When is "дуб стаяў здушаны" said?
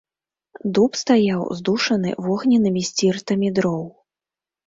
0.77-2.09